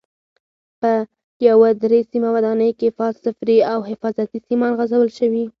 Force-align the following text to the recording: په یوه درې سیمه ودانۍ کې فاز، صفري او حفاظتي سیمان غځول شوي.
په 0.79 0.91
یوه 1.47 1.69
درې 1.83 1.99
سیمه 2.11 2.29
ودانۍ 2.35 2.71
کې 2.79 2.87
فاز، 2.97 3.13
صفري 3.25 3.57
او 3.71 3.79
حفاظتي 3.89 4.39
سیمان 4.47 4.71
غځول 4.79 5.09
شوي. 5.19 5.45